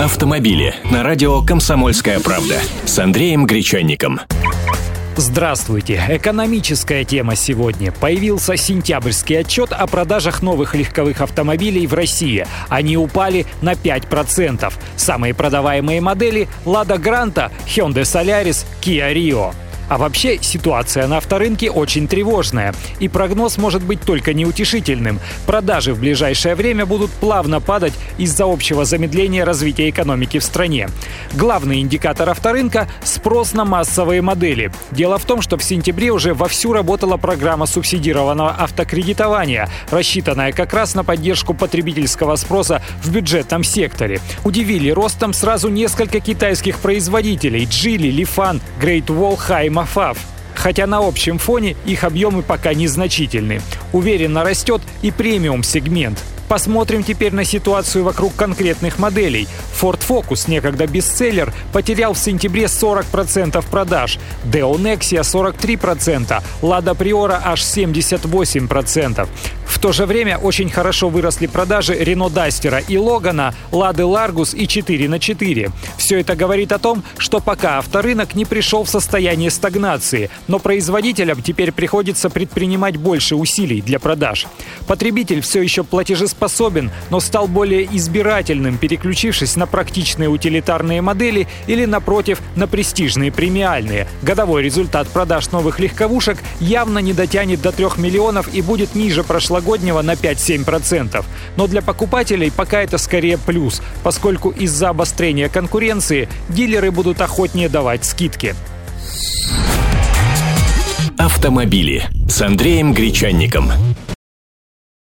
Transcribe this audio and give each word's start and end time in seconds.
Автомобили 0.00 0.74
на 0.90 1.02
радио 1.02 1.42
«Комсомольская 1.42 2.20
правда» 2.20 2.54
с 2.86 2.98
Андреем 2.98 3.44
Гречанником. 3.44 4.18
Здравствуйте! 5.14 6.02
Экономическая 6.08 7.04
тема 7.04 7.36
сегодня. 7.36 7.92
Появился 7.92 8.56
сентябрьский 8.56 9.40
отчет 9.40 9.74
о 9.74 9.86
продажах 9.86 10.40
новых 10.40 10.74
легковых 10.74 11.20
автомобилей 11.20 11.86
в 11.86 11.92
России. 11.92 12.46
Они 12.70 12.96
упали 12.96 13.44
на 13.60 13.72
5%. 13.72 14.72
Самые 14.96 15.34
продаваемые 15.34 16.00
модели– 16.00 16.48
Lada 16.64 16.96
Granta, 16.96 17.50
Hyundai 17.66 18.04
Solaris, 18.04 18.64
Kia 18.80 19.12
Rio. 19.12 19.52
А 19.90 19.98
вообще 19.98 20.38
ситуация 20.40 21.08
на 21.08 21.16
авторынке 21.16 21.68
очень 21.68 22.06
тревожная. 22.06 22.72
И 23.00 23.08
прогноз 23.08 23.58
может 23.58 23.82
быть 23.82 24.00
только 24.00 24.32
неутешительным. 24.32 25.18
Продажи 25.46 25.92
в 25.92 25.98
ближайшее 25.98 26.54
время 26.54 26.86
будут 26.86 27.10
плавно 27.10 27.60
падать 27.60 27.92
из-за 28.16 28.44
общего 28.44 28.84
замедления 28.84 29.44
развития 29.44 29.90
экономики 29.90 30.38
в 30.38 30.44
стране. 30.44 30.88
Главный 31.34 31.80
индикатор 31.80 32.28
авторынка– 32.30 32.88
спрос 33.02 33.52
на 33.52 33.64
массовые 33.64 34.22
модели. 34.22 34.70
Дело 34.92 35.18
в 35.18 35.24
том, 35.24 35.42
что 35.42 35.56
в 35.58 35.64
сентябре 35.64 36.12
уже 36.12 36.34
вовсю 36.34 36.72
работала 36.72 37.16
программа 37.16 37.66
субсидированного 37.66 38.54
автокредитования, 38.60 39.68
рассчитанная 39.90 40.52
как 40.52 40.72
раз 40.72 40.94
на 40.94 41.02
поддержку 41.02 41.52
потребительского 41.52 42.36
спроса 42.36 42.80
в 43.02 43.10
бюджетном 43.10 43.64
секторе. 43.64 44.20
Удивили 44.44 44.90
ростом 44.90 45.32
сразу 45.32 45.68
несколько 45.68 46.20
китайских 46.20 46.78
производителей– 46.78 47.64
Geely, 47.64 48.12
Lifan, 48.12 48.60
Great 48.80 49.06
Wall, 49.06 49.36
Хайма, 49.36 49.79
Мафав. 49.80 50.18
Хотя 50.54 50.86
на 50.86 50.98
общем 50.98 51.38
фоне 51.38 51.74
их 51.86 52.04
объемы 52.04 52.42
пока 52.42 52.74
незначительны. 52.74 53.62
Уверенно 53.94 54.44
растет 54.44 54.82
и 55.00 55.10
премиум-сегмент. 55.10 56.22
Посмотрим 56.50 57.04
теперь 57.04 57.32
на 57.32 57.44
ситуацию 57.44 58.02
вокруг 58.02 58.34
конкретных 58.34 58.98
моделей. 58.98 59.46
Ford 59.80 60.00
Focus, 60.00 60.50
некогда 60.50 60.88
бестселлер, 60.88 61.54
потерял 61.72 62.12
в 62.12 62.18
сентябре 62.18 62.64
40% 62.64 63.64
продаж, 63.70 64.18
Deo 64.44 64.76
Nexia 64.76 65.20
43%, 65.20 66.42
Lada 66.60 66.96
Priora 66.96 67.40
аж 67.44 67.62
78%. 67.62 69.28
В 69.64 69.78
то 69.78 69.92
же 69.92 70.04
время 70.04 70.36
очень 70.36 70.68
хорошо 70.68 71.08
выросли 71.08 71.46
продажи 71.46 71.94
Рено 71.94 72.28
Дастера 72.28 72.78
и 72.78 72.98
Логана, 72.98 73.54
Лады 73.70 74.04
Ларгус 74.04 74.52
и 74.52 74.66
4 74.66 75.08
на 75.08 75.20
4. 75.20 75.70
Все 75.96 76.20
это 76.20 76.34
говорит 76.34 76.72
о 76.72 76.78
том, 76.80 77.04
что 77.16 77.38
пока 77.38 77.78
авторынок 77.78 78.34
не 78.34 78.44
пришел 78.44 78.82
в 78.82 78.90
состояние 78.90 79.50
стагнации, 79.50 80.28
но 80.48 80.58
производителям 80.58 81.40
теперь 81.40 81.70
приходится 81.70 82.28
предпринимать 82.28 82.96
больше 82.96 83.36
усилий 83.36 83.80
для 83.80 84.00
продаж. 84.00 84.48
Потребитель 84.88 85.40
все 85.40 85.62
еще 85.62 85.84
платежеспособен, 85.84 86.39
но 87.10 87.20
стал 87.20 87.48
более 87.48 87.84
избирательным, 87.96 88.78
переключившись 88.78 89.56
на 89.56 89.66
практичные 89.66 90.28
утилитарные 90.28 91.02
модели 91.02 91.46
или, 91.66 91.84
напротив, 91.84 92.40
на 92.56 92.66
престижные 92.66 93.32
премиальные. 93.32 94.06
Годовой 94.22 94.62
результат 94.62 95.08
продаж 95.08 95.50
новых 95.50 95.78
легковушек 95.80 96.38
явно 96.60 96.98
не 96.98 97.12
дотянет 97.12 97.60
до 97.60 97.72
3 97.72 97.86
миллионов 97.98 98.52
и 98.52 98.62
будет 98.62 98.94
ниже 98.94 99.24
прошлогоднего 99.24 100.02
на 100.02 100.12
5-7%. 100.12 101.24
Но 101.56 101.66
для 101.66 101.82
покупателей 101.82 102.50
пока 102.50 102.80
это 102.82 102.98
скорее 102.98 103.38
плюс, 103.38 103.82
поскольку 104.02 104.50
из-за 104.50 104.88
обострения 104.90 105.48
конкуренции 105.48 106.28
дилеры 106.48 106.90
будут 106.90 107.20
охотнее 107.20 107.68
давать 107.68 108.04
скидки. 108.04 108.54
Автомобили 111.18 112.08
с 112.28 112.40
Андреем 112.40 112.94
Гречанником. 112.94 113.70